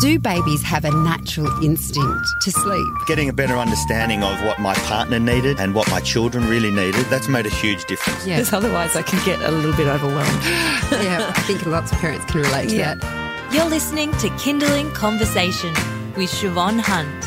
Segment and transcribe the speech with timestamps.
[0.00, 2.86] Do babies have a natural instinct to sleep?
[3.08, 7.06] Getting a better understanding of what my partner needed and what my children really needed,
[7.06, 8.24] that's made a huge difference.
[8.24, 8.36] Yeah.
[8.36, 10.42] Because otherwise I can get a little bit overwhelmed.
[11.02, 12.94] yeah, I think lots of parents can relate to Yeah.
[12.94, 13.52] that.
[13.52, 15.72] You're listening to Kinderling Conversation
[16.16, 17.24] with Siobhan Hunt.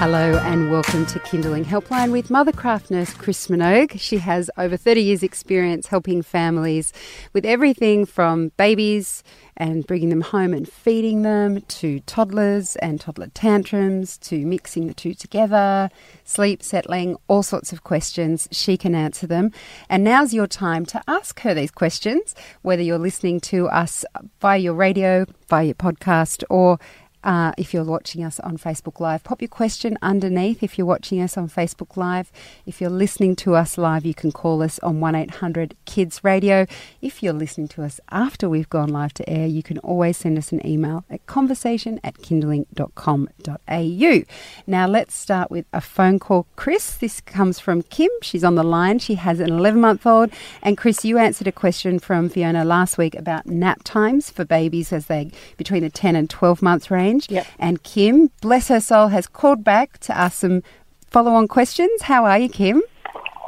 [0.00, 3.98] Hello and welcome to Kinderling Helpline with Mothercraft nurse Chris Minogue.
[3.98, 6.92] She has over 30 years' experience helping families
[7.32, 9.24] with everything from babies
[9.58, 14.94] and bringing them home and feeding them to toddlers and toddler tantrums to mixing the
[14.94, 15.90] two together,
[16.24, 18.48] sleep, settling, all sorts of questions.
[18.52, 19.52] She can answer them.
[19.90, 24.04] And now's your time to ask her these questions, whether you're listening to us
[24.40, 26.78] via your radio, via your podcast, or
[27.24, 31.20] uh, if you're watching us on Facebook Live, pop your question underneath if you're watching
[31.20, 32.30] us on Facebook Live.
[32.66, 36.66] If you're listening to us live, you can call us on 1 800 Kids Radio.
[37.02, 40.38] If you're listening to us after we've gone live to air, you can always send
[40.38, 44.22] us an email at conversation at kinderling.com.au.
[44.66, 46.46] Now, let's start with a phone call.
[46.56, 48.10] Chris, this comes from Kim.
[48.22, 49.00] She's on the line.
[49.00, 50.30] She has an 11 month old.
[50.62, 54.92] And Chris, you answered a question from Fiona last week about nap times for babies
[54.92, 57.07] as they between the 10 and 12 months range.
[57.28, 57.46] Yep.
[57.58, 60.62] And Kim, bless her soul, has called back to ask some
[61.08, 62.02] follow on questions.
[62.02, 62.82] How are you, Kim?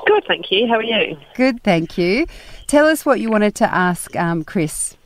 [0.07, 0.67] Good, thank you.
[0.67, 1.17] How are you?
[1.35, 2.27] Good, thank you.
[2.67, 4.97] Tell us what you wanted to ask um, Chris.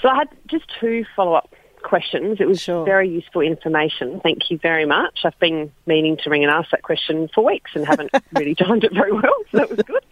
[0.00, 2.38] So I had just two follow-up questions.
[2.40, 2.84] It was Sure.
[2.84, 4.20] very useful information.
[4.20, 5.20] Thank you very much.
[5.24, 8.84] I've been meaning to ring and ask that question for weeks and haven't really timed
[8.84, 10.04] it very well, so that was good.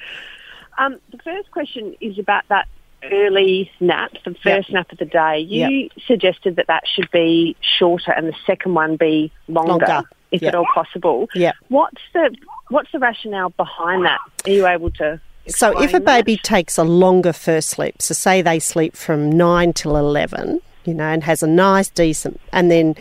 [0.78, 2.68] Um, the first question is about that
[3.04, 5.38] early nap, the first nap of the day.
[5.40, 10.02] You suggested that that should be shorter and the second one be longer, Longer.
[10.30, 10.48] if Yep.
[10.48, 11.28] at all possible.
[11.34, 11.54] Yep.
[11.68, 12.34] What's the
[12.68, 14.20] what's the rationale behind that?
[14.46, 15.20] Are you able to?
[15.48, 16.24] So if a explain that?
[16.24, 20.94] baby takes a longer first sleep, so say they sleep from 9 till 11, you
[20.94, 22.94] know, and has a nice, decent, and then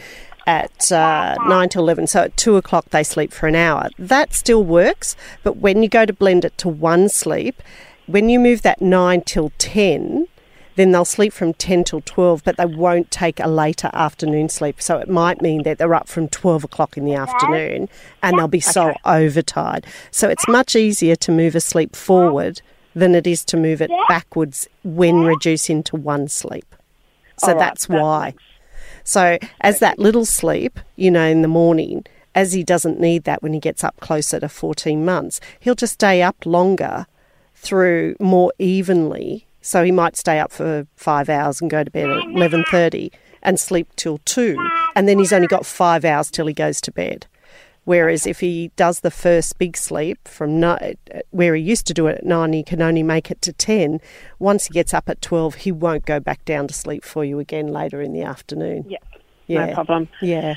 [0.47, 4.33] at uh, 9 till 11, so at 2 o'clock they sleep for an hour, that
[4.33, 5.15] still works.
[5.43, 7.61] But when you go to blend it to one sleep,
[8.09, 10.27] when you move that 9 till 10,
[10.75, 14.81] then they'll sleep from 10 till 12, but they won't take a later afternoon sleep.
[14.81, 17.87] So it might mean that they're up from 12 o'clock in the afternoon
[18.23, 19.85] and they'll be so overtired.
[20.09, 22.61] So it's much easier to move a sleep forward
[22.95, 26.75] than it is to move it backwards when reducing to one sleep.
[27.37, 28.33] So All right, that's that why.
[29.03, 33.43] So as that little sleep, you know, in the morning, as he doesn't need that
[33.43, 37.05] when he gets up closer to 14 months, he'll just stay up longer
[37.59, 39.45] through more evenly.
[39.61, 43.11] So he might stay up for five hours and go to bed at 11.30
[43.41, 44.57] and sleep till 2.
[44.95, 47.27] And then he's only got five hours till he goes to bed.
[47.83, 50.61] Whereas if he does the first big sleep from
[51.31, 53.99] where he used to do it at nine, he can only make it to 10.
[54.37, 57.39] Once he gets up at 12, he won't go back down to sleep for you
[57.39, 58.85] again later in the afternoon.
[58.87, 58.97] Yeah,
[59.47, 59.65] Yeah.
[59.65, 60.07] no problem.
[60.21, 60.55] Yeah.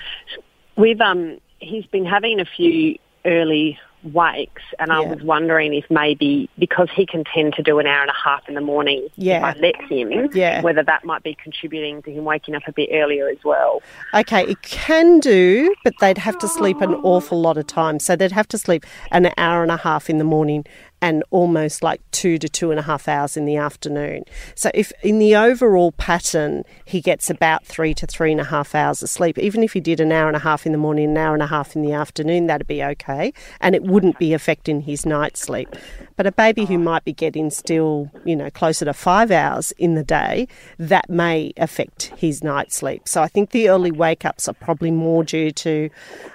[0.76, 3.78] We've um he's been having a few early
[4.12, 8.00] wakes and I was wondering if maybe because he can tend to do an hour
[8.02, 9.38] and a half in the morning Yeah.
[9.50, 10.60] if I let him, Yeah.
[10.62, 13.82] whether that might be contributing to him waking up a bit earlier as well.
[14.14, 17.98] Okay, it can do, but they'd have to sleep an awful lot of time.
[18.00, 20.64] So they'd have to sleep an hour and a half in the morning
[21.02, 24.24] and almost like two to two and a half hours in the afternoon.
[24.54, 28.72] So if in the overall pattern he gets about three to three and a half
[28.74, 31.10] hours of sleep, even if he did an hour and a half in the morning,
[31.10, 33.32] an hour and a half in the afternoon, that'd be okay.
[33.60, 35.68] And it wouldn't be affecting his night sleep.
[36.16, 39.96] But a baby who might be getting still, you know, closer to five hours in
[39.96, 40.46] the day,
[40.78, 43.08] that may affect his night sleep.
[43.08, 45.90] So I think the early wake ups are probably more due to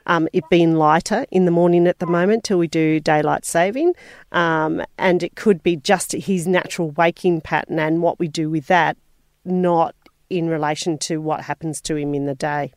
[0.07, 3.93] um, it being lighter in the morning at the moment till we do daylight saving.
[4.33, 4.56] Um,
[4.97, 8.97] and it could be just his natural waking pattern and what we do with that,
[9.45, 9.95] not
[10.29, 12.73] in relation to what happens to him in the day.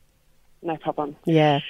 [0.63, 1.17] No problem.
[1.25, 1.61] Yeah.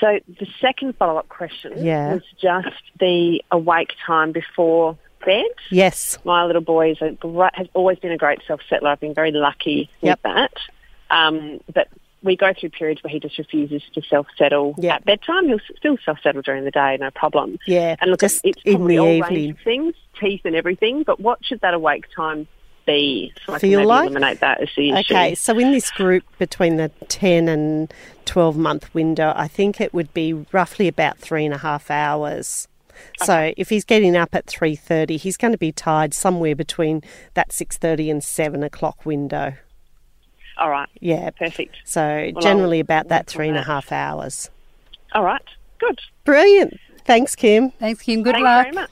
[0.00, 2.14] So the second follow up question Yeah.
[2.14, 5.44] was just the awake time before bed.
[5.70, 6.18] Yes.
[6.24, 7.16] My little boy is a
[7.54, 8.90] has always been a great self settler.
[8.90, 10.18] I've been very lucky Yep.
[10.18, 10.52] with that.
[11.10, 11.88] Um, but
[12.22, 14.94] we go through periods where he just refuses to self settle Yep.
[14.94, 15.48] at bedtime.
[15.48, 17.58] He'll still self settle during the day, no problem.
[17.66, 17.96] Yeah.
[18.00, 19.34] And look, just it's in probably the all evening.
[19.34, 21.02] range of things, teeth and everything.
[21.02, 22.46] But what should that awake time
[22.86, 23.32] be?
[23.46, 24.06] So I can Feel like?
[24.10, 25.14] eliminate that as the issue.
[25.14, 27.92] Okay, so in this group between the 10 and
[28.26, 32.68] 12 month window, I think it would be roughly about three and a half hours.
[33.22, 37.02] So if he's getting up at 3.30, he's going to be tired somewhere between
[37.32, 39.54] that 6.30 and 7 o'clock window.
[40.60, 40.88] All right.
[41.00, 41.30] Yeah.
[41.30, 41.74] Perfect.
[41.84, 44.50] So Well, generally I'll about that work on and a half hours.
[45.12, 45.42] All right.
[45.78, 45.98] Good.
[46.24, 46.78] Brilliant.
[47.04, 47.70] Thanks, Kim.
[47.72, 48.22] Thanks, Kim.
[48.22, 48.64] Good Thanks luck.
[48.66, 48.90] very much.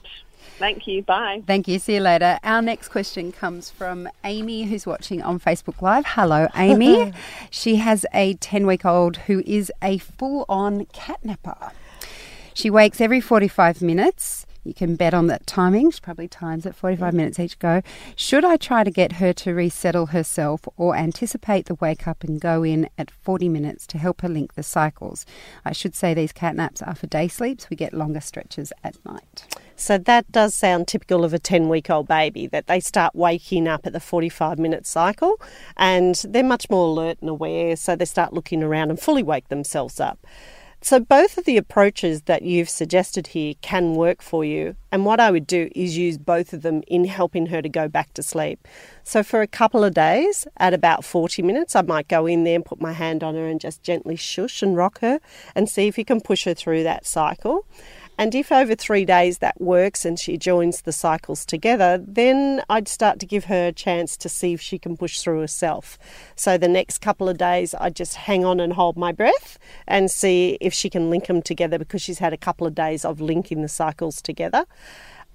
[0.57, 1.03] Thank you.
[1.03, 1.41] Bye.
[1.47, 1.79] Thank you.
[1.79, 2.37] See you later.
[2.43, 6.03] Our next question comes from Amy, who's watching on Facebook Live.
[6.05, 7.13] Hello, Amy.
[7.49, 11.71] she has a 10 week old who is a full on catnapper.
[12.53, 14.45] She wakes every 45 minutes.
[14.63, 15.91] You can bet on that timing.
[15.91, 17.81] She probably times at 45 minutes each go.
[18.15, 22.39] Should I try to get her to resettle herself or anticipate the wake up and
[22.39, 25.25] go in at 40 minutes to help her link the cycles?
[25.63, 27.69] I should say these cat naps are for day sleeps.
[27.69, 29.45] We get longer stretches at night.
[29.75, 33.67] So that does sound typical of a 10 week old baby that they start waking
[33.67, 35.39] up at the 45 minute cycle
[35.77, 39.47] and they're much more alert and aware, so they start looking around and fully wake
[39.47, 40.19] themselves up.
[40.81, 44.77] So, both of the approaches that you've suggested here can work for you.
[44.93, 47.89] And what I would do is use both of them in helping her to go
[47.89, 48.65] back to sleep.
[49.03, 52.55] So, for a couple of days, at about 40 minutes, I might go in there
[52.55, 55.19] and put my hand on her and just gently shush and rock her
[55.53, 57.65] and see if you can push her through that cycle.
[58.19, 62.89] And if over three days that works and she joins the cycles together, then I'd
[62.89, 65.97] start to give her a chance to see if she can push through herself.
[66.35, 69.57] So the next couple of days, I'd just hang on and hold my breath
[69.87, 73.05] and see if she can link them together because she's had a couple of days
[73.05, 74.65] of linking the cycles together.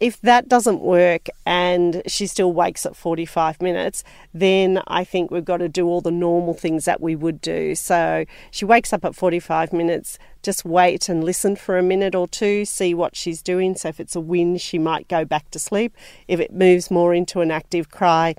[0.00, 4.02] If that doesn't work and she still wakes at 45 minutes,
[4.32, 7.74] then I think we've got to do all the normal things that we would do.
[7.74, 12.26] So she wakes up at 45 minutes, just wait and listen for a minute or
[12.26, 13.76] two, see what she's doing.
[13.76, 15.96] So if it's a whinge, she might go back to sleep.
[16.26, 18.34] If it moves more into an active cry,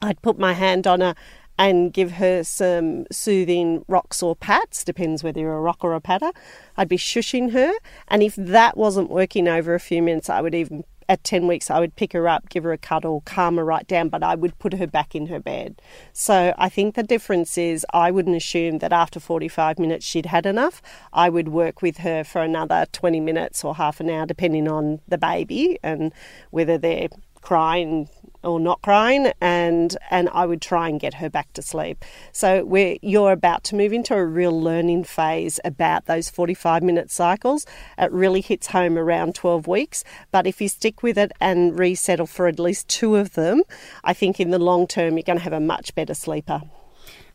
[0.00, 1.14] I'd put my hand on her
[1.58, 6.00] and give her some soothing rocks or pats, depends whether you're a rock or a
[6.00, 6.30] patter.
[6.76, 7.72] I'd be shushing her,
[8.08, 11.70] and if that wasn't working over a few minutes, I would even at 10 weeks,
[11.70, 14.34] I would pick her up, give her a cuddle, calm her right down, but I
[14.34, 15.80] would put her back in her bed.
[16.12, 20.44] So I think the difference is I wouldn't assume that after 45 minutes she'd had
[20.44, 20.82] enough.
[21.12, 25.00] I would work with her for another 20 minutes or half an hour, depending on
[25.08, 26.12] the baby and
[26.50, 27.08] whether they're
[27.40, 28.08] crying
[28.42, 32.04] or not crying and and I would try and get her back to sleep.
[32.32, 37.10] So where you're about to move into a real learning phase about those 45 minute
[37.10, 37.66] cycles.
[37.96, 42.26] It really hits home around 12 weeks, but if you stick with it and resettle
[42.26, 43.62] for at least two of them,
[44.04, 46.62] I think in the long term you're going to have a much better sleeper.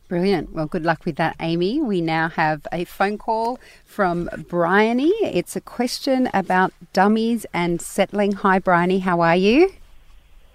[0.06, 0.52] Brilliant.
[0.52, 1.80] Well, good luck with that, Amy.
[1.80, 5.12] We now have a phone call from Bryony.
[5.22, 8.32] It's a question about dummies and settling.
[8.32, 8.98] Hi, Bryony.
[8.98, 9.72] How are you?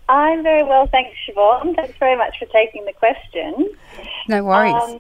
[0.10, 1.76] I'm very well, thanks, Siobhan.
[1.76, 3.70] Thanks very much for taking the question.
[4.28, 4.74] No worries.
[4.74, 5.00] Um,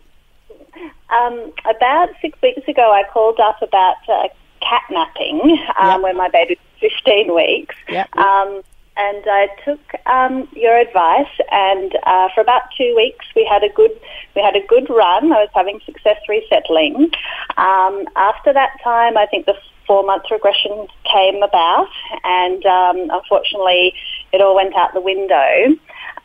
[1.10, 4.28] um, about six weeks ago, I called up about uh,
[4.62, 5.42] cat napping
[5.80, 6.02] um, Yep.
[6.02, 7.76] when my baby was 15 weeks.
[7.90, 8.16] Yep.
[8.16, 8.62] Um,
[8.98, 13.70] and I took um, your advice, and uh, for about two weeks we had a
[13.70, 13.92] good
[14.36, 15.32] we had a good run.
[15.32, 17.10] I was having success resettling.
[17.58, 19.56] Um, after that time, I think the
[19.88, 21.88] four month regression came about,
[22.26, 23.94] and um, unfortunately,
[24.34, 25.76] it all went out the window.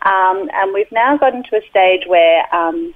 [0.03, 2.93] Um, and we've now gotten to a stage where um,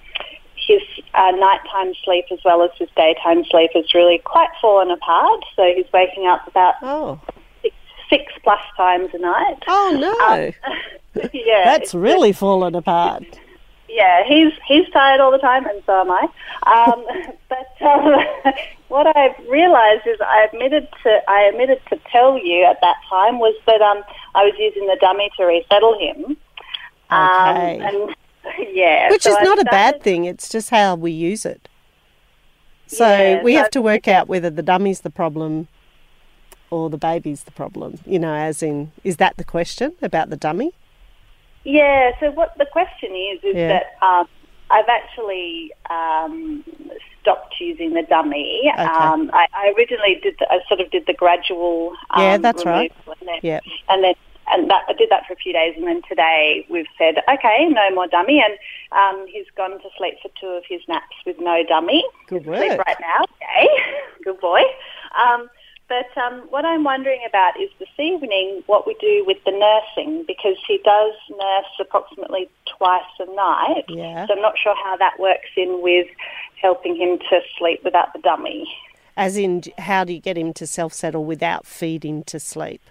[0.66, 0.82] his
[1.14, 5.42] uh, nighttime sleep as well as his daytime sleep has really quite fallen apart.
[5.56, 7.20] So he's waking up about Oh.
[7.62, 7.74] six,
[8.10, 9.62] six plus times a night.
[9.68, 11.22] Oh no.
[11.32, 13.24] yeah, That's really fallen apart.
[13.88, 16.28] Yeah, he's he's tired all the time, and so am I.
[16.66, 17.04] Um,
[17.48, 18.24] but um,
[18.88, 23.38] what I've realised is I admitted to I admitted to tell you at that time
[23.38, 24.02] was that um,
[24.34, 26.36] I was using the dummy to resettle him.
[27.10, 27.80] Um, Okay.
[27.80, 28.14] and
[28.74, 31.68] yeah, Which so is I not a bad thing, it's just how we use it.
[32.86, 35.68] So Yeah, we so- have to work out whether the dummy's the problem
[36.70, 37.98] or the baby's the problem.
[38.06, 40.72] You know, as in, is that the question about the dummy?
[41.64, 42.12] Yeah.
[42.20, 43.68] So what the question is is Yeah.
[43.68, 44.28] that um,
[44.70, 46.64] I've actually um,
[47.20, 48.70] stopped using the dummy.
[48.72, 48.82] Okay.
[48.82, 50.36] Um, I, I originally did.
[50.38, 51.92] The, I sort of did the gradual.
[52.10, 52.92] Um, Yeah, that's right.
[53.06, 53.60] And then, Yeah.
[53.88, 54.14] and then
[54.50, 57.68] and that I did that for a few days, and then today we've said okay,
[57.68, 58.58] no more dummy, and
[58.92, 62.02] um, he's gone to sleep for two of his naps with no dummy.
[62.28, 62.86] Good Sleep work.
[62.86, 63.68] right now, okay,
[64.24, 64.62] good boy.
[65.22, 65.50] Um,
[65.88, 70.24] but um, what I'm wondering about is this evening what we do with the nursing
[70.26, 73.84] because he does nurse approximately twice a night.
[73.88, 74.26] Yeah.
[74.26, 76.06] So I'm not sure how that works in with
[76.60, 78.66] helping him to sleep without the dummy.
[79.16, 82.82] As in, how do you get him to self settle without feeding to sleep?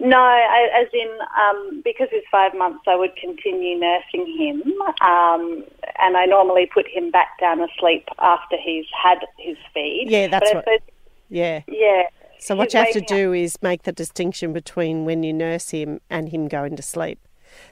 [0.00, 4.60] No, I, as in um, because he's five months, I would continue nursing him,
[5.00, 5.64] um,
[5.98, 10.06] and I normally put him back down asleep after he's had his feed.
[10.08, 10.82] Yeah, that's but I right.
[11.28, 11.62] Yeah.
[11.68, 12.04] Yeah.
[12.40, 15.70] So what you have to up- do is make the distinction between when you nurse
[15.70, 17.18] him and him going to sleep.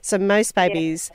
[0.01, 1.11] So most babies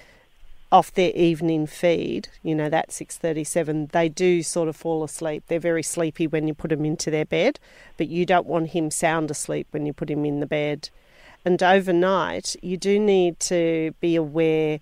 [0.72, 5.44] off their evening feed, you know, that 637, they do sort of fall asleep.
[5.48, 7.60] They're very sleepy when you put them into their bed,
[7.98, 10.90] but you don't want him sound asleep when you put him in the bed.
[11.44, 14.80] And overnight, you do need to be aware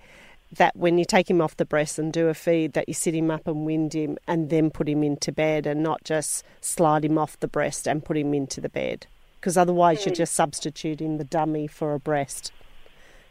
[0.51, 3.13] that when you take him off the breast and do a feed, that you sit
[3.13, 7.05] him up and wind him and then put him into bed and not just slide
[7.05, 9.05] him off the breast and put him into the bed.
[9.39, 12.51] Because otherwise, you're just substituting the dummy for a breast.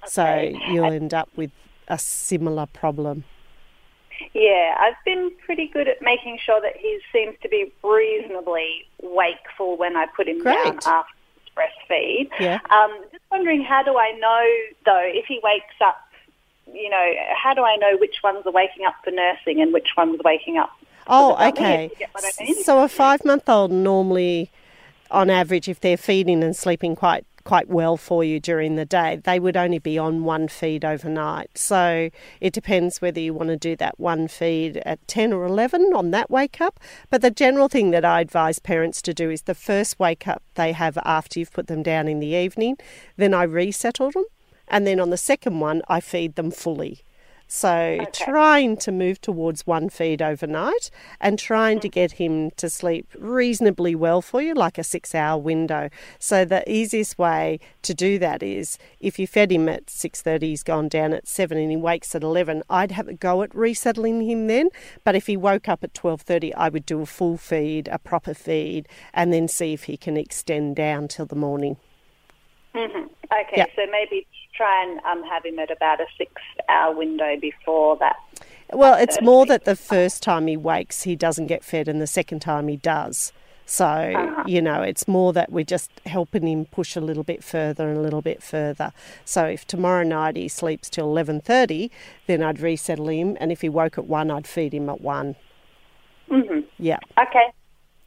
[0.07, 1.51] So you'll end up with
[1.89, 3.25] a similar problem.
[4.33, 9.77] Yeah, I've been pretty good at making sure that he seems to be reasonably wakeful
[9.77, 10.87] when I put him down Great.
[10.87, 12.29] after his breastfeed.
[12.41, 12.59] Yeah.
[12.71, 14.47] Um, just wondering, how do I know
[14.87, 15.99] though if he wakes up?
[16.73, 19.91] You know, how do I know which ones are waking up for nursing and which
[19.97, 20.71] ones are waking up?
[21.07, 21.87] Oh, okay.
[21.87, 22.63] if you get what I mean.
[22.63, 24.51] So a five month old normally,
[25.11, 29.19] on average, if they're feeding and sleeping quite quite well for you during the day,
[29.25, 31.57] they would only be on one feed overnight.
[31.57, 32.11] So
[32.43, 36.11] it depends whether you want to do that one feed at 10 or 11 on
[36.11, 36.79] that wake up.
[37.09, 40.43] But the general thing that I advise parents to do is the first wake up
[40.57, 42.77] they have after you've put them down in the evening,
[43.17, 44.25] then I resettle them.
[44.71, 47.03] And then on the second one, I feed them fully.
[47.51, 51.95] So trying to move towards one feed overnight and trying to mm-hmm.
[51.95, 55.89] get him to sleep reasonably well for you, like a six hour window.
[56.19, 60.51] So the easiest way to do that is if you fed him at six thirty,
[60.51, 63.55] he's gone down at seven and he wakes at eleven, I'd have a go at
[63.55, 64.69] resettling him then.
[65.03, 67.99] But if he woke up at twelve thirty, I would do a full feed, a
[67.99, 71.79] proper feed, and then see if he can extend down till the morning.
[72.75, 73.07] Mm-hmm.
[73.07, 73.67] Okay, Yeah.
[73.75, 74.27] so maybe
[74.59, 78.17] try and um, have him at about a six-hour window before that.
[78.73, 82.07] Well, it's more that the first time he wakes, he doesn't get fed, and the
[82.07, 83.33] second time he does.
[83.65, 87.88] So, you know, it's more that we're just helping him push a little bit further
[87.88, 88.93] and a little bit further.
[89.27, 91.91] So if tomorrow night he sleeps till 11.30,
[92.27, 93.37] then I'd resettle him.
[93.38, 95.37] And if he woke at 1, I'd feed him at 1.
[96.31, 96.61] Mm-hmm.
[96.79, 96.99] Yeah.
[97.21, 97.53] Okay,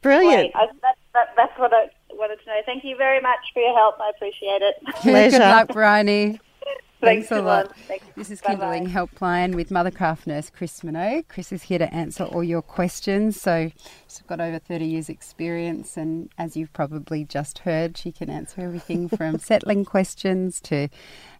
[0.02, 0.52] Brilliant.
[0.52, 0.56] great.
[0.56, 1.88] I, that, that, that's what I
[2.22, 2.60] wanted to know.
[2.64, 4.00] Thank you very much for your help.
[4.00, 4.76] I appreciate it.
[4.96, 5.38] Pleasure.
[5.38, 6.40] Good luck, Bryony.
[7.00, 7.76] Thanks, a lot.
[7.88, 8.06] Thanks.
[8.16, 8.78] This is Bye-bye.
[8.78, 11.26] Kinderling Helpline with Mothercraft nurse Chris Minogue.
[11.26, 13.40] Chris is here to answer all your questions.
[13.40, 13.72] So
[14.06, 18.60] she's got over 30 years experience and as you've probably just heard, she can answer
[18.60, 20.88] everything from settling questions to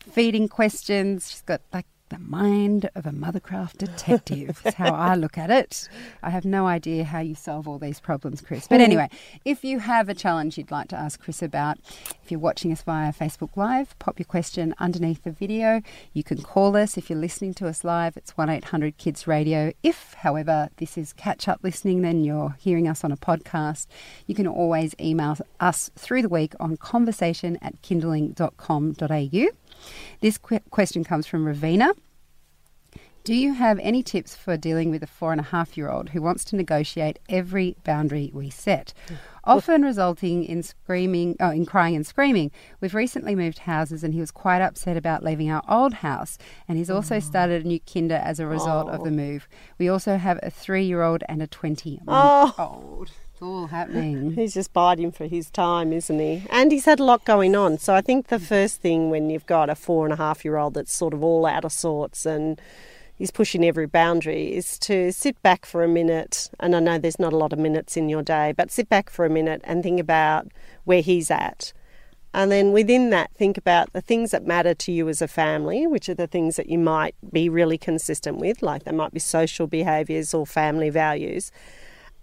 [0.01, 1.31] feeding questions.
[1.31, 4.61] She's got like the mind of a Mothercraft detective.
[4.67, 5.89] is how I look at it.
[6.23, 8.69] I have no idea how you solve all these problems, Chris.
[8.69, 9.09] But anyway,
[9.47, 11.79] if you have a challenge you'd like to ask Chris about,
[12.23, 15.81] if you're watching us via Facebook Live, pop your question underneath the video.
[16.13, 18.19] You can call us if you're listening to us live.
[18.19, 19.73] It's 1 800 Kids Radio.
[19.83, 23.87] If, however, this is catch up listening, then you're hearing us on a podcast,
[24.27, 29.62] you can always email us through the week on conversation at kinderling.com.au.
[30.21, 31.93] This que- question comes from Ravina.
[33.25, 36.09] Do you have any tips for dealing with a four and a half year old
[36.09, 39.15] who wants to negotiate every boundary we set, mm.
[39.45, 42.51] often resulting in screaming, oh, in crying and screaming?
[42.81, 46.37] We've recently moved houses and he was quite upset about leaving our old house,
[46.67, 47.23] and he's also mm.
[47.23, 49.15] started a new kinder as a result of the oh.
[49.15, 49.49] move.
[49.79, 53.13] We also have a three year old and a 20 month old.
[53.43, 54.33] All happening.
[54.37, 56.45] He's just biding for his time, isn't he?
[56.49, 57.77] And he's had a lot going on.
[57.77, 60.57] So I think the first thing when you've got a four and a half year
[60.57, 62.61] old that's sort of all out of sorts and
[63.17, 66.51] he's pushing every boundary is to sit back for a minute.
[66.61, 69.11] And I know there's not a lot of minutes in your day, but sit back
[69.11, 70.47] for a minute and think about
[70.85, 71.73] where he's at.
[72.33, 75.87] And then within that, think about the things that matter to you as a family,
[75.87, 79.21] which are the things that you might be really consistent with, like they might be
[79.21, 81.51] social behaviours or family values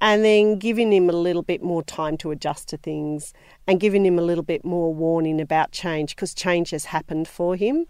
[0.02, 3.34] and then giving him a little bit more time to adjust to things
[3.68, 7.56] and giving him a little bit more warning about change because change has happened for
[7.56, 7.86] him.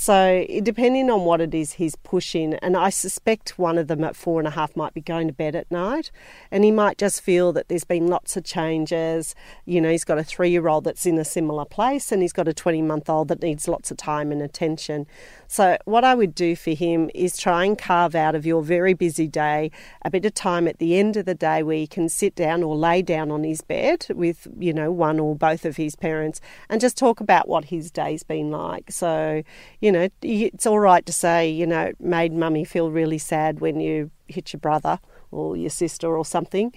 [0.00, 4.14] So, depending on what it is he's pushing, and I suspect one of them at
[4.14, 6.12] four and a half might be going to bed at night,
[6.52, 9.34] and he might just feel that there's been lots of changes.
[9.64, 12.32] You know, he's got a three year old that's in a similar place, and he's
[12.32, 15.08] got a 20 month old that needs lots of time and attention.
[15.48, 18.94] So, what I would do for him is try and carve out of your very
[18.94, 22.08] busy day a bit of time at the end of the day where he can
[22.08, 25.76] sit down or lay down on his bed with, you know, one or both of
[25.76, 28.92] his parents and just talk about what his day's been like.
[28.92, 29.42] So,
[29.88, 33.60] you know, it's all right to say, you know, it made mummy feel really sad
[33.60, 34.98] when you hit your brother
[35.30, 36.74] or your sister or something.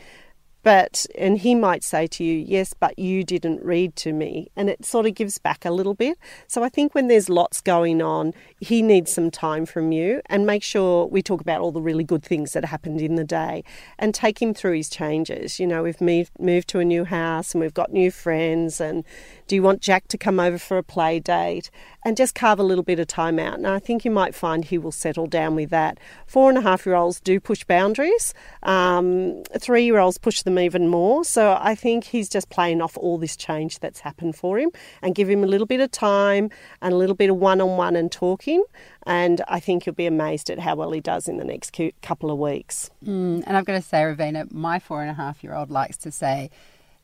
[0.63, 4.49] But, and he might say to you, yes, but you didn't read to me.
[4.55, 6.17] And it sort of gives back a little bit.
[6.47, 10.45] So I think when there's lots going on, he needs some time from you and
[10.45, 13.65] make sure we talk about all the really good things that happened in the day
[13.99, 15.59] and take him through his changes.
[15.59, 19.03] You know, we've moved, moved to a new house and we've got new friends and
[19.51, 21.71] Do you want Jack to come over for a play date?
[22.05, 23.55] And just carve a little bit of time out.
[23.55, 25.97] And I think you might find he will settle down with that.
[26.25, 30.57] Four and a half year olds do push boundaries, um, three year olds push them
[30.57, 31.25] even more.
[31.25, 35.13] So I think he's just playing off all this change that's happened for him and
[35.15, 36.49] give him a little bit of time
[36.81, 38.63] and a little bit of one on one and talking.
[39.05, 42.31] And I think you'll be amazed at how well he does in the next couple
[42.31, 42.89] of weeks.
[43.05, 45.97] Mm, and I've got to say, Ravina, my four and a half year old likes
[45.97, 46.49] to say,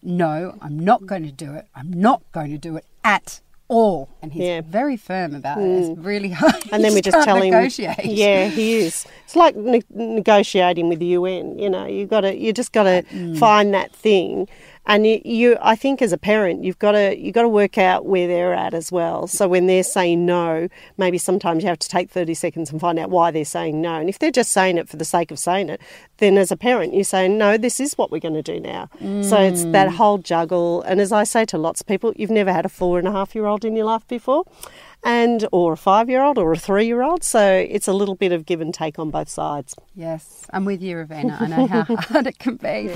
[0.07, 1.67] No, I'm not going to do it.
[1.75, 4.07] I'm not going to do it at all.
[4.21, 4.61] And he's Yeah.
[4.61, 5.65] very firm about it.
[5.65, 6.55] It's really hard.
[6.71, 7.51] and then we just tell him,
[8.05, 9.05] yeah, he is.
[9.25, 11.59] It's like ne- negotiating with the UN.
[11.59, 13.37] You know, you got to, you just got to Mm.
[13.37, 14.47] find that thing,
[14.87, 17.77] and you, you, I think, as a parent, you've got to, you've got to work
[17.77, 19.27] out where they're at as well.
[19.27, 20.67] So when they're saying no,
[20.97, 23.95] maybe sometimes you have to take thirty seconds and find out why they're saying no.
[23.99, 25.79] And if they're just saying it for the sake of saying it,
[26.17, 28.89] then as a parent, you say, no, this is what we're going to do now.
[29.21, 29.71] So it's Mm.
[29.73, 30.81] that whole juggle.
[30.83, 33.11] And as I say to lots of people, you've never had a four and a
[33.11, 34.45] half year old in your life before
[35.03, 37.23] and or a five year old or a three year old.
[37.23, 39.75] So it's a little bit of give and take on both sides.
[39.95, 41.39] Yes, I'm with you, Ravina.
[41.41, 42.89] I know how hard it can be.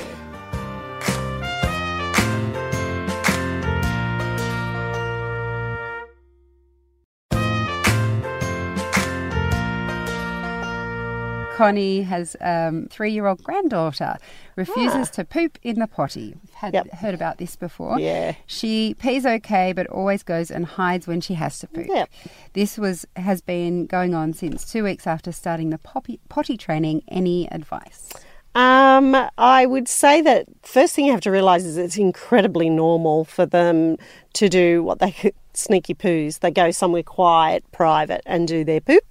[11.62, 14.18] Connie has um, three-year-old granddaughter
[14.56, 16.36] refuses to poop in the potty.
[16.42, 16.92] We've had Yep.
[16.94, 18.00] heard about this before.
[18.00, 18.34] Yeah.
[18.46, 21.88] She pees okay, but always goes and hides when she has to poop.
[21.88, 22.10] Yep.
[22.54, 27.04] This was has been going on since two weeks after starting the poppy, potty training.
[27.08, 28.12] Any advice?
[28.54, 33.24] Um, I would say that first thing you have to realise is it's incredibly normal
[33.24, 33.96] for them
[34.34, 35.16] to do what they
[35.54, 36.40] sneaky poos.
[36.40, 39.04] They go somewhere quiet, private, and do their poop,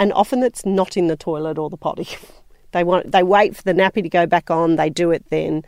[0.00, 2.08] and often it's not in the toilet or the potty.
[2.72, 4.76] They want they wait for the nappy to go back on.
[4.76, 5.64] They do it then.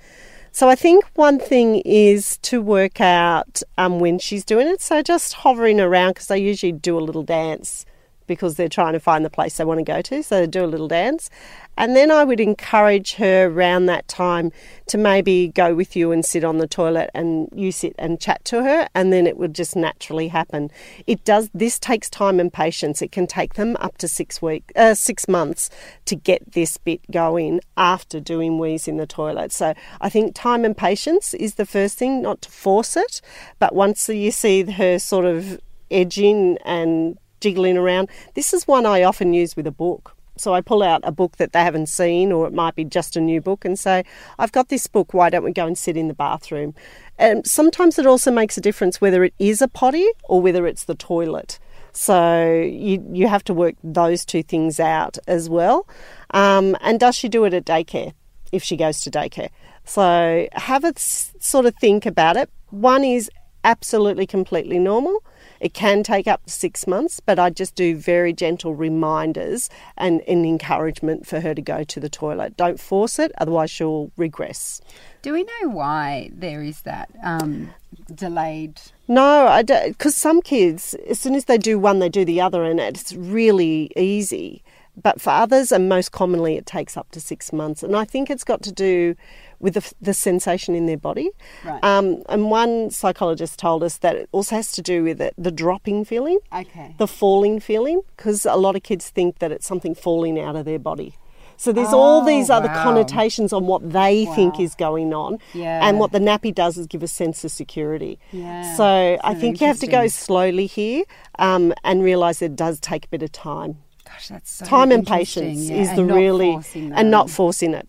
[0.52, 4.80] So I think one thing is to work out um, when she's doing it.
[4.80, 7.84] So just hovering around because they usually do a little dance
[8.32, 10.22] because they're trying to find the place they want to go to.
[10.22, 11.30] So they do a little dance.
[11.76, 14.52] And then I would encourage her around that time
[14.86, 18.44] to maybe go with you and sit on the toilet and you sit and chat
[18.46, 20.70] to her and then it would just naturally happen.
[21.06, 23.00] It does this takes time and patience.
[23.00, 25.70] It can take them up to 6 week uh, 6 months
[26.04, 29.50] to get this bit going after doing wheeze in the toilet.
[29.50, 33.22] So I think time and patience is the first thing, not to force it,
[33.58, 35.58] but once you see her sort of
[35.90, 38.08] edging and jiggling around.
[38.34, 40.16] This is one I often use with a book.
[40.36, 43.16] So I pull out a book that they haven't seen, or it might be just
[43.16, 44.02] a new book, and say,
[44.38, 46.74] I've got this book, why don't we go and sit in the bathroom?
[47.18, 50.84] And sometimes it also makes a difference whether it is a potty or whether it's
[50.84, 51.58] the toilet.
[51.92, 55.86] So you, you have to work those two things out as well.
[56.30, 58.14] Um, and does she do it at daycare
[58.50, 59.50] if she goes to daycare?
[59.84, 62.48] So have a sort of think about it.
[62.70, 63.30] One is
[63.64, 65.22] absolutely completely normal.
[65.62, 70.20] It can take up to six months, but I just do very gentle reminders and
[70.22, 72.56] an encouragement for her to go to the toilet.
[72.56, 74.80] Don't force it, otherwise she'll regress.
[75.22, 77.70] Do we know why there is that um,
[78.12, 78.80] delayed?
[79.06, 82.64] No, I because some kids, as soon as they do one, they do the other,
[82.64, 84.64] and it's really easy.
[85.00, 87.82] But for others, and most commonly, it takes up to six months.
[87.82, 89.14] And I think it's got to do
[89.58, 91.30] with the, the sensation in their body.
[91.64, 91.82] Right.
[91.82, 95.50] Um, and one psychologist told us that it also has to do with it, the
[95.50, 96.94] dropping feeling, Okay.
[96.98, 100.66] the falling feeling, because a lot of kids think that it's something falling out of
[100.66, 101.14] their body.
[101.56, 102.82] So there's all Oh, these other wow.
[102.82, 105.38] connotations on what they think is going on.
[105.54, 105.86] Yeah.
[105.86, 108.18] And what the nappy does is give a sense of security.
[108.32, 111.04] Yeah, So I think you have to go slowly here
[111.38, 113.78] um, and realise it does take a bit of time.
[114.12, 117.88] Gosh, that's so time and patience yeah, is and the really and not forcing it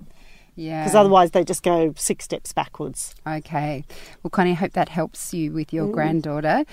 [0.56, 0.84] yeah.
[0.84, 3.16] because otherwise they just go six steps backwards.
[3.26, 3.84] Okay.
[4.22, 6.66] Well, Connie, I hope that helps you with your granddaughter.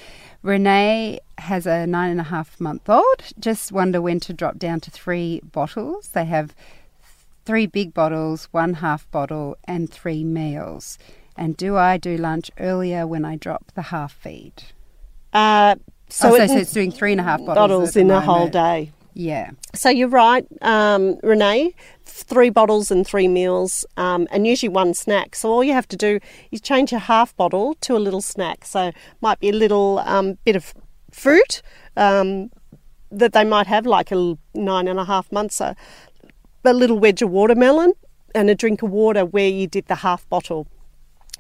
[0.42, 3.22] Renee has a nine and a half month old.
[3.38, 6.08] Just wonder when to drop down to three bottles.
[6.08, 6.54] They have
[7.44, 10.98] three big bottles, one half bottle, and three meals.
[11.36, 14.52] And do I do lunch earlier when I drop the half feed?
[15.32, 15.76] Uh,
[16.08, 18.20] So, oh, so, it- so it's doing three and a half bottles, bottles in a
[18.20, 18.90] whole day.
[19.14, 19.50] Yeah.
[19.74, 21.74] So you're right, um, Renee.
[22.04, 25.34] Three bottles and three meals, um, and usually one snack.
[25.34, 26.18] So all you have to do
[26.50, 28.64] is change your half bottle to a little snack.
[28.64, 30.74] So might be a little um, bit of
[31.12, 31.62] fruit
[31.96, 32.50] um,
[33.10, 35.76] that they might have, like a nine and a half months, a,
[36.64, 37.92] a little wedge of watermelon,
[38.34, 40.66] and a drink of water where you did the half bottle.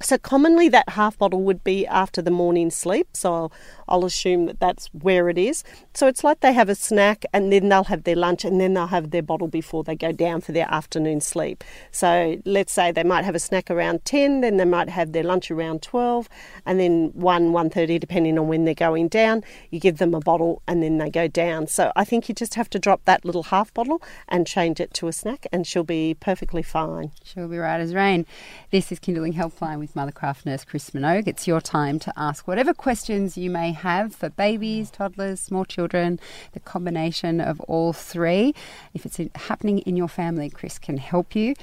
[0.02, 3.08] So commonly that half bottle would be after the morning sleep.
[3.12, 3.52] So I'll,
[3.86, 5.62] I'll, assume that that's where it is.
[5.92, 8.72] So it's like they have a snack and then they'll have their lunch and then
[8.72, 11.62] they'll have their bottle before they go down for their afternoon sleep.
[11.90, 15.22] So let's say they might have a snack around 10, then they might have their
[15.22, 16.30] lunch around 12
[16.64, 19.44] and then 1, 1.30 depending on when they're going down.
[19.68, 21.66] You give them a bottle and then they go down.
[21.66, 24.94] So I think you just have to drop that little half bottle and change it
[24.94, 27.12] to a snack and she'll be perfectly fine.
[27.22, 28.24] She'll be right as rain.
[28.70, 31.26] This is Kinderling Helpline with Mothercraft nurse Chris Minogue.
[31.26, 36.20] It's your time to ask whatever questions you may have for babies, toddlers, small children,
[36.52, 38.54] the combination of all three.
[38.94, 41.54] If it's happening in your family, Chris can help you.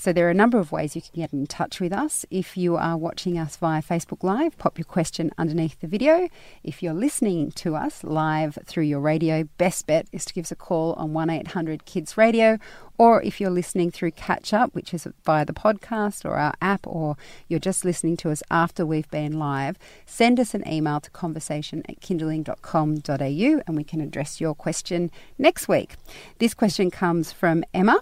[0.00, 2.24] So there are a number of ways you can get in touch with us.
[2.30, 6.30] If you are watching us via Facebook Live, pop your question underneath the video.
[6.64, 10.52] If you're listening to us live through your radio, best bet is to give us
[10.52, 12.58] a call on 1-800 Kids Radio
[12.96, 16.86] or if you're listening through Catch Up, which is via the podcast or our app,
[16.86, 21.10] or you're just listening to us after we've been live, send us an email to
[21.10, 25.96] conversation at kinderling.com.au and we can address your question next week.
[26.38, 28.00] This question comes from Emma.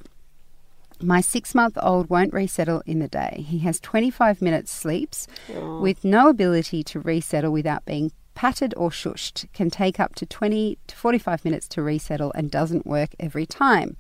[1.00, 3.44] My six month old won't resettle in the day.
[3.46, 5.80] He has 25 minutes sleeps oh.
[5.80, 9.52] with no ability to resettle without being patted or shushed.
[9.52, 13.96] Can take up to 20 to 45 minutes to resettle and doesn't work every time.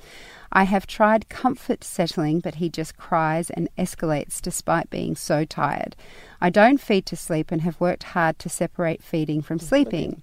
[0.52, 5.96] I have tried comfort settling, but he just cries and escalates despite being so tired.
[6.40, 10.22] I don't feed to sleep and have worked hard to separate feeding from oh, sleeping.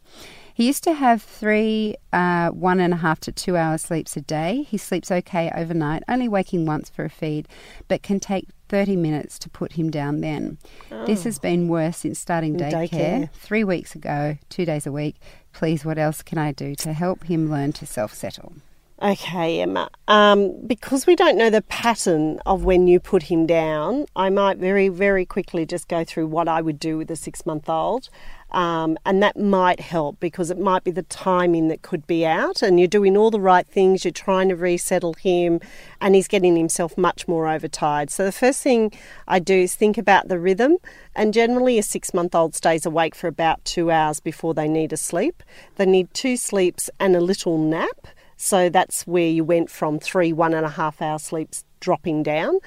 [0.55, 4.21] He used to have three, uh, one and a half to two hour sleeps a
[4.21, 4.63] day.
[4.63, 7.49] He sleeps okay overnight, only waking once for a feed,
[7.89, 10.57] but can take 30 minutes to put him down then.
[10.93, 11.05] Oh.
[11.05, 15.17] This has been worse since starting daycare, daycare three weeks ago, two days a week.
[15.51, 18.53] Please, what else can I do to help him learn to self settle?
[19.01, 19.89] Okay, Emma.
[20.07, 24.57] Um, because we don't know the pattern of when you put him down, I might
[24.57, 28.09] very, very quickly just go through what I would do with a six month old.
[28.55, 32.61] Um, and that might help because it might be the timing that could be out,
[32.61, 35.59] and you're doing all the right things, you're trying to resettle him,
[35.99, 38.09] and he's getting himself much more overtired.
[38.09, 38.93] So, the first thing
[39.27, 40.77] I do is think about the rhythm,
[41.17, 44.93] and generally, a six month old stays awake for about two hours before they need
[44.93, 45.43] a sleep.
[45.75, 48.07] They need two sleeps and a little nap.
[48.37, 52.59] So that's where you went from three one and a half hour sleeps dropping down.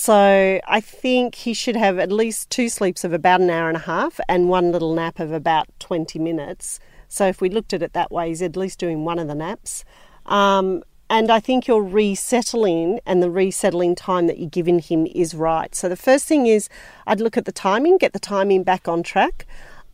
[0.00, 3.76] So I think he should have at least two sleeps of about an hour and
[3.76, 6.78] a half and one little nap of about 20 minutes.
[7.08, 9.34] So if we looked at it that way, he's at least doing one of the
[9.34, 9.84] naps.
[10.26, 15.34] Um, and I think your resettling and the resettling time that you're giving him is
[15.34, 15.74] right.
[15.74, 16.68] So the first thing is
[17.08, 19.46] I'd look at the timing, get the timing back on track.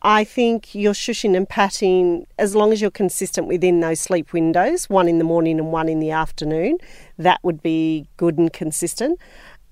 [0.03, 4.87] I think you're shushing and patting, as long as you're consistent within those sleep windows,
[4.87, 6.77] one in the morning and one in the afternoon,
[7.17, 9.19] that would be good and consistent.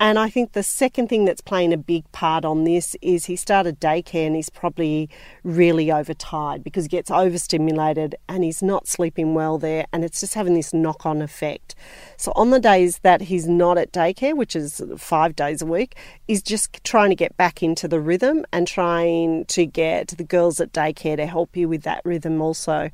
[0.04, 3.38] And I think the second thing that's playing a big part on this is he
[3.38, 5.10] started daycare and he's probably
[5.46, 10.34] really overtired because he gets overstimulated and he's not sleeping well there and it's just
[10.34, 11.74] having this knock on effect.
[12.18, 15.96] So, on the days that he's not at daycare, which is five days a week,
[16.28, 20.60] he's just trying to get back into the rhythm and trying to get the girls
[20.60, 22.92] at daycare to help you with that rhythm also.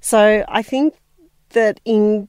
[0.00, 0.94] So, I think
[1.48, 2.28] that in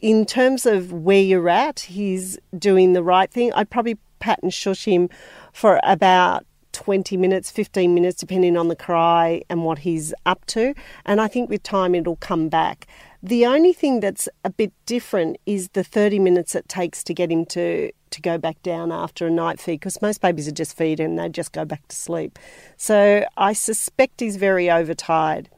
[0.00, 3.52] in terms of where you're at, he's doing the right thing.
[3.54, 5.08] I'd probably pat and shush him
[5.52, 10.74] for about 20 minutes, 15 minutes, depending on the cry and what he's up to.
[11.06, 12.86] And I think with time it'll come back.
[13.22, 17.32] The only thing that's a bit different is the 30 minutes it takes to get
[17.32, 20.76] him to, to go back down after a night feed because most babies are just
[20.76, 22.38] feeding and they just go back to sleep.
[22.76, 25.48] So I suspect he's very overtired.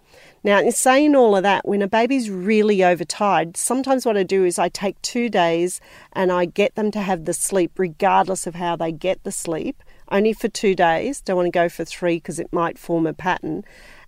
[0.49, 4.47] Now, in saying all of that, when a baby's really overtired, sometimes what I do
[4.47, 5.79] is I take two days
[6.15, 9.83] and I get them to have the sleep regardless of how they get the sleep,
[10.11, 11.21] only for two days.
[11.21, 13.63] Don't want to go for three because it might form a pattern.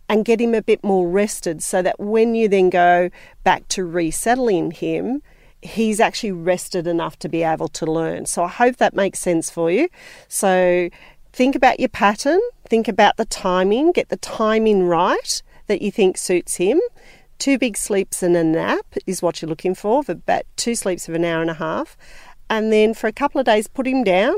[0.09, 3.11] And get him a bit more rested so that when you then go
[3.45, 5.21] back to resettling him,
[5.61, 8.25] he's actually rested enough to be able to learn.
[8.25, 9.91] So I hope that makes sense for you.
[10.27, 10.89] So
[11.35, 16.19] think about your pattern, think about the timing, get the timing right that you think
[16.19, 16.81] suits him.
[17.39, 21.09] Two big sleeps and a nap is what you're looking for, for about two sleeps
[21.09, 21.97] of an hour and a half.
[22.51, 24.35] And then for a couple of days, put him down.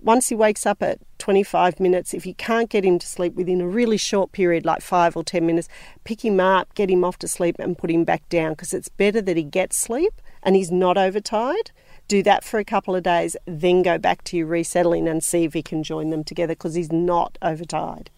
[0.00, 3.60] Once he wakes up at 25 minutes, if you can't get him to sleep within
[3.60, 5.68] a really short period, like five or 10 minutes,
[6.02, 8.88] pick him up, get him off to sleep, and put him back down because it's
[8.88, 11.70] better that he gets sleep and he's not overtired.
[12.08, 15.44] Do that for a couple of days, then go back to your resettling and see
[15.44, 18.10] if he can join them together because he's not overtired.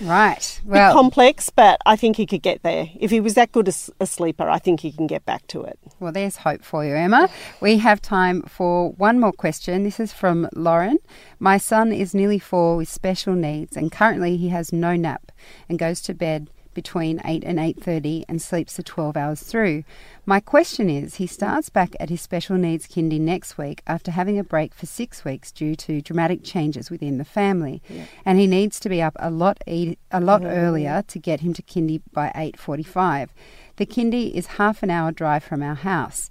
[0.00, 0.60] Right.
[0.64, 2.88] Bit Well, complex, but I think he could get there.
[2.98, 5.78] If he was that good a sleeper, I think he can get back to it.
[6.00, 7.28] Well, there's hope for you, Emma.
[7.60, 9.84] We have time for one more question.
[9.84, 10.98] This is from Lauren.
[11.38, 15.32] My son is nearly four with special needs, and currently he has no nap
[15.68, 19.82] and goes to bed between 8 and 8.30 and sleeps the 12 hours through.
[20.24, 24.38] My question is, he starts back at his special needs kindy next week after having
[24.38, 27.82] a break for six weeks due to dramatic changes within the family,
[28.24, 31.52] and he needs to be up a lot e- a lot earlier to get him
[31.52, 33.30] to kindy by 8.45.
[33.74, 36.30] The kindy is half an hour drive from our house.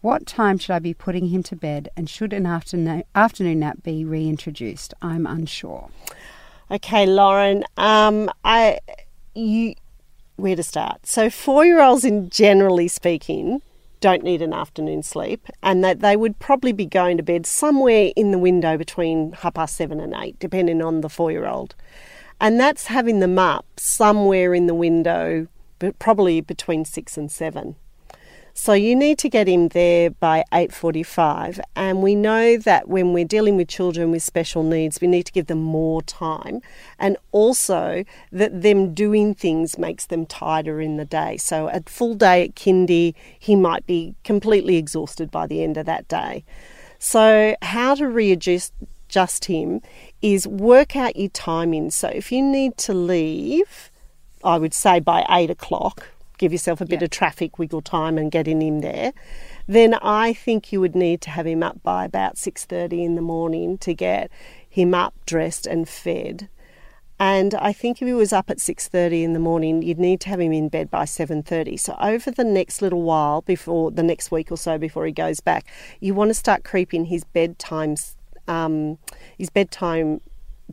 [0.00, 3.84] What time should I be putting him to bed, and should an afternoon afternoon nap
[3.84, 4.92] be reintroduced?
[5.00, 5.88] I'm unsure.
[6.68, 7.62] Okay, Lauren.
[7.76, 8.80] Um, I
[9.34, 9.74] you
[10.36, 11.06] where to start?
[11.06, 13.62] So four year olds, in generally speaking,
[14.00, 18.12] don't need an afternoon sleep, and that they would probably be going to bed somewhere
[18.16, 21.74] in the window between half past seven and eight, depending on the four year old,
[22.40, 25.46] and that's having them up somewhere in the window,
[25.78, 27.76] but probably between six and seven.
[28.56, 33.24] So you need to get him there by 8:45 and we know that when we're
[33.24, 36.62] dealing with children with special needs we need to give them more time
[36.96, 41.36] and also that them doing things makes them tighter in the day.
[41.36, 45.86] So a full day at kindy he might be completely exhausted by the end of
[45.86, 46.44] that day.
[47.00, 48.72] So how to readjust
[49.08, 49.82] adjust him
[50.22, 51.90] is work out your timing.
[51.90, 53.90] So if you need to leave
[54.44, 58.30] I would say by eight o'clock, give yourself a bit of traffic wiggle time and
[58.30, 59.12] getting him there.
[59.66, 63.14] Then I think you would need to have him up by about six thirty in
[63.14, 64.30] the morning to get
[64.68, 66.48] him up, dressed, and fed.
[67.20, 70.20] And I think if he was up at six thirty in the morning, you'd need
[70.22, 71.76] to have him in bed by seven thirty.
[71.76, 75.40] So over the next little while, before the next week or so, before he goes
[75.40, 75.66] back,
[76.00, 77.94] you want to start creeping his bedtime,
[78.48, 78.98] um,
[79.38, 80.20] his bedtime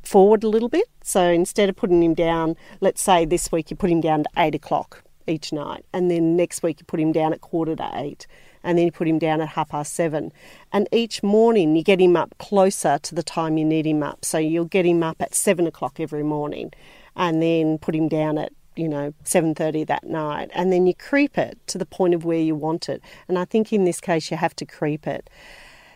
[0.03, 0.87] forward a little bit.
[1.03, 4.29] So instead of putting him down, let's say this week you put him down to
[4.35, 7.89] eight o'clock each night, and then next week you put him down at quarter to
[7.95, 8.27] eight,
[8.63, 10.31] and then you put him down at half past seven.
[10.71, 14.23] And each morning you get him up closer to the time you need him up.
[14.23, 16.71] So you'll get him up at seven o'clock every morning,
[17.15, 21.37] and then put him down at you know 7:30 that night and then you creep
[21.37, 24.31] it to the point of where you want it and i think in this case
[24.31, 25.29] you have to creep it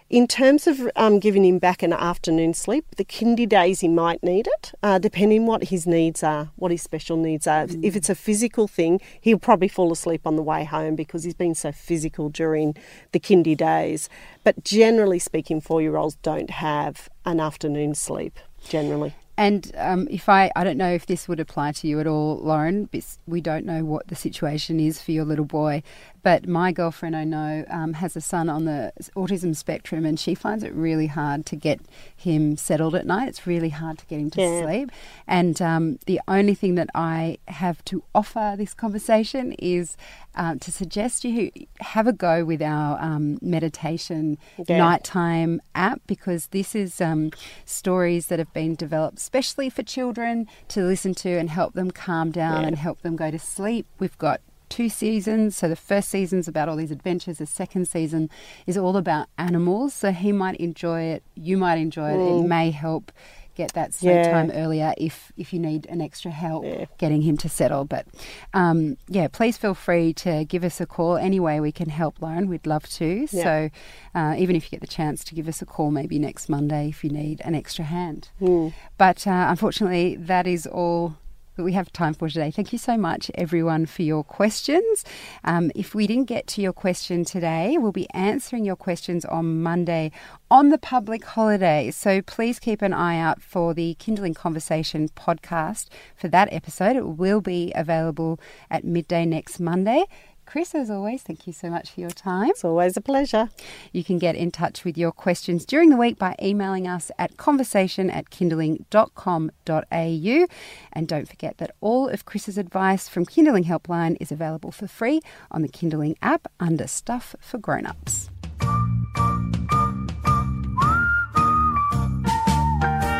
[0.10, 4.22] in terms of um, giving him back an afternoon sleep, the kindy days he might
[4.22, 7.66] need it, uh, depending what his needs are, what his special needs are.
[7.82, 11.34] If it's a physical thing, he'll probably fall asleep on the way home because he's
[11.34, 12.76] been so physical during
[13.14, 14.08] the kindy days.
[14.44, 18.38] But generally speaking, four-year-olds don't have an afternoon sleep
[18.68, 19.16] generally.
[19.38, 22.38] And um, if I, I don't know if this would apply to you at all,
[22.38, 22.86] Lauren.
[22.86, 25.84] Because we don't know what the situation is for your little boy.
[26.26, 30.34] But my girlfriend, I know, um, has a son on the autism spectrum, and she
[30.34, 31.80] finds it really hard to get
[32.16, 33.28] him settled at night.
[33.30, 34.64] It's really hard to get him to Yeah.
[34.64, 34.90] sleep.
[35.28, 39.98] And um, the only thing that I have to offer this conversation is
[40.34, 44.80] uh, to suggest you have a go with our um, meditation Yeah.
[44.80, 47.30] nighttime app because this is um,
[47.66, 52.32] stories that have been developed especially for children to listen to and help them calm
[52.32, 52.68] down Yeah.
[52.70, 53.86] and help them go to sleep.
[54.00, 55.56] We've got two seasons.
[55.56, 57.38] So the first season's about all these adventures.
[57.40, 58.30] The second season
[58.68, 59.94] is all about animals.
[59.94, 61.24] So he might enjoy it.
[61.36, 62.40] You might enjoy it.
[62.40, 63.12] It may help
[63.56, 64.24] get that sleep Mm.
[64.26, 64.32] Yeah.
[64.34, 66.86] time earlier if if you need an extra help Yeah.
[66.98, 67.86] getting him to settle.
[67.86, 68.06] But
[68.54, 72.22] um, yeah, please feel free to give us a call any way we can help,
[72.22, 72.50] Lauren.
[72.50, 73.28] We'd love to.
[73.32, 73.44] Yeah.
[73.44, 73.70] So
[74.14, 76.90] uh, even if you get the chance to give us a call, maybe next Monday
[76.90, 78.28] if you need an extra hand.
[78.40, 78.70] Hmm.
[78.98, 81.16] But uh, unfortunately, that is all
[81.64, 82.52] we have time for today.
[82.52, 85.06] Thank you so much, everyone, for your questions.
[85.44, 89.62] Um, if we didn't get to your question today, we'll be answering your questions on
[89.64, 90.12] Monday
[90.52, 91.92] on the public holiday.
[91.92, 96.96] So please keep an eye out for the Kinderling Conversation podcast for that episode.
[96.96, 98.40] It will be available
[98.70, 100.06] at midday next Monday.
[100.46, 102.50] Chris, as always, thank you so much for your time.
[102.50, 103.50] It's always a pleasure.
[103.92, 107.38] You can get in touch with your questions during the week by emailing us at
[107.38, 110.48] conversation at kinderling.com.au.
[110.94, 115.22] And don't forget that all of Chris's advice from Kinderling Helpline is available for free
[115.52, 118.30] on the Kinderling app under Stuff for Grown-ups.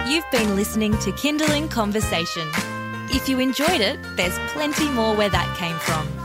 [0.08, 2.48] You've been listening to Kinderling Conversation.
[3.10, 6.25] If you enjoyed it, there's plenty more where that came from.